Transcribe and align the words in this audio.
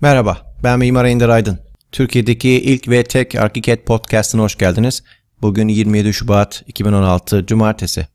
Merhaba, 0.00 0.54
ben 0.62 0.78
Mimar 0.78 1.04
Ender 1.04 1.28
Aydın. 1.28 1.58
Türkiye'deki 1.92 2.48
ilk 2.48 2.88
ve 2.88 3.04
tek 3.04 3.34
ArchiCAD 3.34 3.78
Podcast'ına 3.78 4.42
hoş 4.42 4.58
geldiniz. 4.58 5.02
Bugün 5.42 5.68
27 5.68 6.12
Şubat 6.12 6.62
2016 6.66 7.46
Cumartesi. 7.46 8.06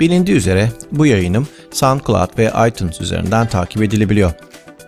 Bilindiği 0.00 0.36
üzere 0.36 0.72
bu 0.92 1.06
yayınım 1.06 1.48
SoundCloud 1.70 2.38
ve 2.38 2.52
iTunes 2.68 3.00
üzerinden 3.00 3.48
takip 3.48 3.82
edilebiliyor. 3.82 4.32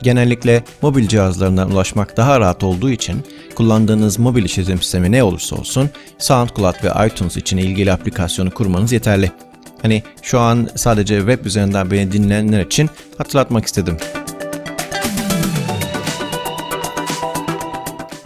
Genellikle 0.02 0.64
mobil 0.82 1.08
cihazlarından 1.08 1.70
ulaşmak 1.70 2.16
daha 2.16 2.40
rahat 2.40 2.64
olduğu 2.64 2.90
için 2.90 3.24
kullandığınız 3.54 4.18
mobil 4.18 4.44
işletim 4.44 4.82
sistemi 4.82 5.12
ne 5.12 5.22
olursa 5.22 5.56
olsun 5.56 5.90
SoundCloud 6.18 6.84
ve 6.84 7.06
iTunes 7.06 7.36
için 7.36 7.56
ilgili 7.56 7.92
aplikasyonu 7.92 8.50
kurmanız 8.50 8.92
yeterli. 8.92 9.32
Hani 9.82 10.02
şu 10.22 10.40
an 10.40 10.68
sadece 10.76 11.18
web 11.18 11.44
üzerinden 11.44 11.90
beni 11.90 12.12
dinleyenler 12.12 12.60
için 12.60 12.90
hatırlatmak 13.18 13.64
istedim. 13.64 13.96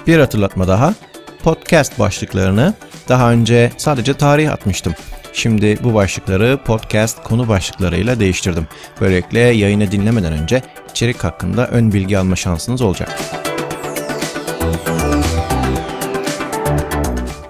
Bir 0.06 0.18
hatırlatma 0.18 0.68
daha. 0.68 0.94
Podcast 1.42 1.98
başlıklarını 1.98 2.74
daha 3.08 3.32
önce 3.32 3.70
sadece 3.76 4.14
tarih 4.14 4.52
atmıştım. 4.52 4.94
Şimdi 5.32 5.78
bu 5.84 5.94
başlıkları 5.94 6.58
podcast 6.64 7.22
konu 7.22 7.48
başlıklarıyla 7.48 8.20
değiştirdim. 8.20 8.66
Böylelikle 9.00 9.40
yayını 9.40 9.92
dinlemeden 9.92 10.32
önce 10.32 10.62
içerik 10.90 11.24
hakkında 11.24 11.66
ön 11.66 11.92
bilgi 11.92 12.18
alma 12.18 12.36
şansınız 12.36 12.82
olacak. 12.82 13.20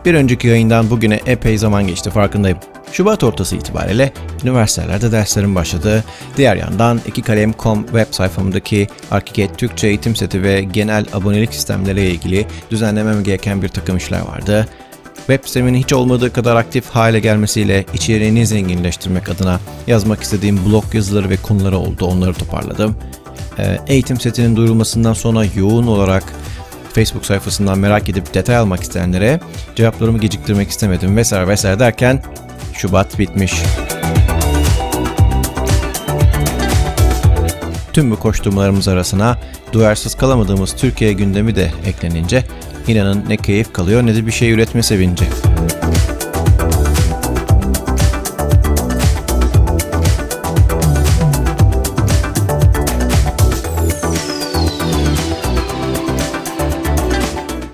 Bir 0.05 0.15
önceki 0.15 0.49
yayından 0.49 0.91
bugüne 0.91 1.21
epey 1.27 1.59
zaman 1.59 1.87
geçti 1.87 2.11
farkındayım. 2.11 2.59
Şubat 2.93 3.25
ortası 3.25 3.57
itibariyle 3.57 4.13
üniversitelerde 4.45 5.13
derslerim 5.13 5.55
başladı. 5.55 6.05
Diğer 6.37 6.57
yandan 6.57 7.01
iki 7.07 7.23
kalem.com 7.23 7.83
web 7.83 8.07
sayfamdaki 8.11 8.89
ArchiCAD 9.11 9.55
Türkçe 9.55 9.87
eğitim 9.87 10.17
seti 10.17 10.43
ve 10.43 10.63
genel 10.63 11.07
abonelik 11.13 11.55
sistemleriyle 11.55 12.11
ilgili 12.11 12.47
düzenlemem 12.71 13.25
gereken 13.25 13.63
bir 13.63 13.69
takım 13.69 13.97
işler 13.97 14.21
vardı. 14.21 14.69
Web 15.27 15.45
sitemin 15.45 15.75
hiç 15.75 15.93
olmadığı 15.93 16.33
kadar 16.33 16.57
aktif 16.57 16.91
hale 16.91 17.21
gelmesiyle 17.21 17.85
içeriğini 17.95 18.47
zenginleştirmek 18.47 19.29
adına 19.29 19.61
yazmak 19.87 20.23
istediğim 20.23 20.67
blog 20.67 20.95
yazıları 20.95 21.31
ve 21.31 21.37
konuları 21.37 21.79
oldu. 21.79 22.07
Onları 22.07 22.35
toparladım. 22.35 22.97
Ee, 23.59 23.79
eğitim 23.87 24.21
setinin 24.21 24.57
duyurulmasından 24.57 25.13
sonra 25.13 25.45
yoğun 25.57 25.87
olarak 25.87 26.25
Facebook 26.93 27.27
sayfasından 27.27 27.79
merak 27.79 28.09
edip 28.09 28.35
detay 28.35 28.57
almak 28.57 28.83
isteyenlere 28.83 29.41
cevaplarımı 29.75 30.19
geciktirmek 30.19 30.71
istemedim 30.71 31.17
vesaire 31.17 31.49
vesaire 31.49 31.79
derken 31.79 32.23
Şubat 32.73 33.19
bitmiş. 33.19 33.53
Tüm 37.95 38.11
bu 38.11 38.17
koşturmalarımız 38.17 38.89
arasına 38.89 39.39
duyarsız 39.73 40.15
kalamadığımız 40.15 40.73
Türkiye 40.77 41.13
gündemi 41.13 41.57
de 41.57 41.73
eklenince 41.87 42.45
inanın 42.89 43.25
ne 43.29 43.37
keyif 43.37 43.73
kalıyor 43.73 44.07
ne 44.07 44.15
de 44.15 44.27
bir 44.27 44.33
şey 44.33 44.51
üretme 44.51 44.83
sevinci. 44.83 45.25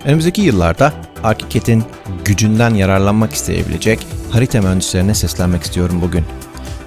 Önümüzdeki 0.05 0.43
yıllarda 0.43 0.93
ArchiCAD'in 1.25 1.85
gücünden 2.25 2.75
yararlanmak 2.75 3.33
isteyebilecek 3.33 4.07
harita 4.31 4.61
mühendislerine 4.61 5.15
seslenmek 5.15 5.63
istiyorum 5.63 5.98
bugün. 6.03 6.25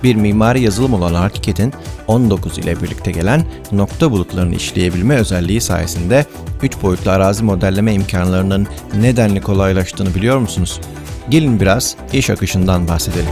Bir 0.03 0.15
mimari 0.15 0.61
yazılım 0.61 0.93
olan 0.93 1.13
ArchiCAD'in 1.13 1.73
19 2.07 2.57
ile 2.57 2.81
birlikte 2.81 3.11
gelen 3.11 3.45
nokta 3.71 4.11
bulutlarını 4.11 4.55
işleyebilme 4.55 5.15
özelliği 5.15 5.61
sayesinde 5.61 6.25
3 6.61 6.81
boyutlu 6.81 7.11
arazi 7.11 7.43
modelleme 7.43 7.93
imkanlarının 7.93 8.67
nedenli 8.95 9.41
kolaylaştığını 9.41 10.15
biliyor 10.15 10.37
musunuz? 10.37 10.81
Gelin 11.29 11.59
biraz 11.59 11.95
iş 12.13 12.29
akışından 12.29 12.87
bahsedelim. 12.87 13.29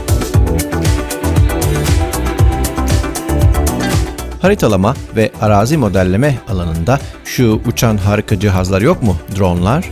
Haritalama 4.42 4.94
ve 5.16 5.30
arazi 5.40 5.76
modelleme 5.76 6.38
alanında 6.48 6.98
şu 7.24 7.60
uçan 7.66 7.96
harika 7.96 8.40
cihazlar 8.40 8.82
yok 8.82 9.02
mu? 9.02 9.16
Dronlar. 9.38 9.90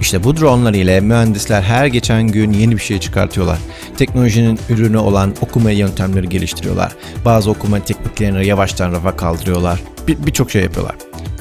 İşte 0.00 0.24
bu 0.24 0.36
dronlar 0.36 0.74
ile 0.74 1.00
mühendisler 1.00 1.62
her 1.62 1.86
geçen 1.86 2.28
gün 2.28 2.52
yeni 2.52 2.76
bir 2.76 2.82
şey 2.82 3.00
çıkartıyorlar. 3.00 3.58
Teknolojinin 3.96 4.58
ürünü 4.68 4.98
olan 4.98 5.34
okuma 5.40 5.70
yöntemleri 5.70 6.28
geliştiriyorlar. 6.28 6.92
Bazı 7.24 7.50
okuma 7.50 7.84
tekniklerini 7.84 8.46
yavaştan 8.46 8.92
rafa 8.92 9.16
kaldırıyorlar. 9.16 9.80
Birçok 10.08 10.46
bir 10.46 10.52
şey 10.52 10.62
yapıyorlar. 10.62 10.94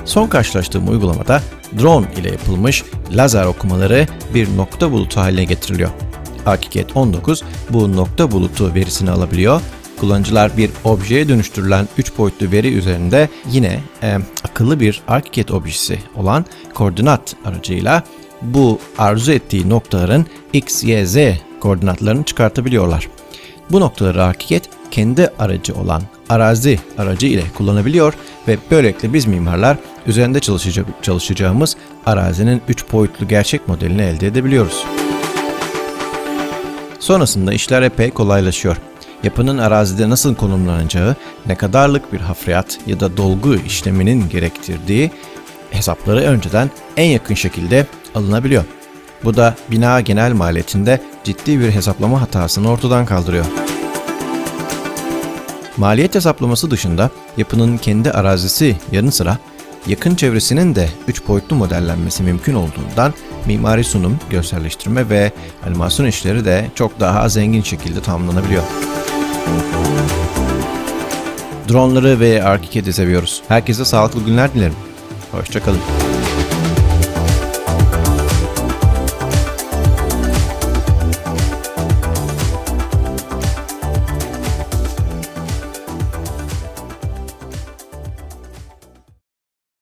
Son 0.06 0.28
karşılaştığım 0.28 0.90
uygulamada 0.90 1.42
drone 1.82 2.08
ile 2.18 2.32
yapılmış 2.32 2.84
lazer 3.12 3.46
okumaları 3.46 4.08
bir 4.34 4.58
nokta 4.58 4.92
bulutu 4.92 5.20
haline 5.20 5.44
getiriliyor. 5.44 5.90
ArchiCAD 6.46 6.90
19 6.96 7.44
bu 7.70 7.96
nokta 7.96 8.32
bulutu 8.32 8.76
verisini 8.76 9.12
alabiliyor 9.12 9.62
kullanıcılar 10.00 10.58
bir 10.58 10.72
objeye 10.84 11.30
dönüştürülen 11.30 11.88
3 11.98 12.18
boyutlu 12.18 12.52
veri 12.52 12.74
üzerinde 12.74 13.30
yine 13.52 13.80
e, 14.04 14.18
akıllı 14.44 14.80
bir 14.80 15.02
ArchiCAD 15.08 15.50
objesi 15.50 16.00
olan 16.16 16.46
koordinat 16.74 17.36
aracıyla 17.46 18.04
bu 18.42 18.80
arzu 18.98 19.32
ettiği 19.32 19.70
noktaların 19.70 20.26
x, 20.54 20.84
y, 20.84 21.06
z 21.06 21.18
koordinatlarını 21.60 22.24
çıkartabiliyorlar. 22.24 23.10
Bu 23.72 23.80
noktaları 23.80 24.24
ArchiCAD 24.24 24.64
kendi 24.92 25.30
aracı 25.40 25.74
olan 25.74 26.02
arazi 26.30 26.80
aracı 26.98 27.28
ile 27.28 27.44
kullanabiliyor 27.58 28.14
ve 28.48 28.58
böylelikle 28.72 29.14
biz 29.14 29.26
mimarlar 29.26 29.78
üzerinde 30.08 30.40
çalışacağımız 31.02 31.76
arazinin 32.06 32.62
3 32.68 32.92
boyutlu 32.92 33.28
gerçek 33.28 33.68
modelini 33.68 34.02
elde 34.02 34.28
edebiliyoruz. 34.28 34.86
Sonrasında 37.00 37.54
işler 37.54 37.82
epey 37.82 38.12
kolaylaşıyor 38.12 38.78
yapının 39.24 39.58
arazide 39.58 40.10
nasıl 40.10 40.36
konumlanacağı, 40.36 41.16
ne 41.46 41.56
kadarlık 41.56 42.14
bir 42.14 42.20
hafriyat 42.20 42.80
ya 42.88 43.00
da 43.00 43.18
dolgu 43.18 43.56
işleminin 43.56 44.30
gerektirdiği 44.30 45.12
hesapları 45.72 46.20
önceden 46.20 46.70
en 46.98 47.06
yakın 47.06 47.36
şekilde 47.36 47.88
alınabiliyor. 48.16 48.64
Bu 49.24 49.36
da 49.36 49.56
bina 49.72 50.02
genel 50.02 50.34
maliyetinde 50.34 51.02
ciddi 51.24 51.60
bir 51.60 51.72
hesaplama 51.72 52.22
hatasını 52.22 52.70
ortadan 52.70 53.06
kaldırıyor. 53.06 53.46
Maliyet 55.78 56.16
hesaplaması 56.16 56.72
dışında 56.72 57.10
yapının 57.38 57.78
kendi 57.78 58.12
arazisi 58.12 58.76
yanı 58.92 59.12
sıra 59.12 59.38
yakın 59.88 60.16
çevresinin 60.16 60.76
de 60.76 60.90
3 61.08 61.28
boyutlu 61.28 61.56
modellenmesi 61.56 62.24
mümkün 62.24 62.54
olduğundan 62.54 63.14
mimari 63.46 63.84
sunum, 63.84 64.20
görselleştirme 64.30 65.10
ve 65.10 65.32
animasyon 65.66 66.06
işleri 66.06 66.46
de 66.46 66.66
çok 66.76 67.00
daha 67.00 67.30
zengin 67.30 67.64
şekilde 67.64 68.02
tamamlanabiliyor. 68.02 68.64
Dronları 71.70 72.20
ve 72.20 72.44
ArchiCAD'i 72.44 72.94
seviyoruz. 72.94 73.42
Herkese 73.48 73.86
sağlıklı 73.86 74.26
günler 74.26 74.54
dilerim. 74.54 74.76
Hoşçakalın. 75.32 76.09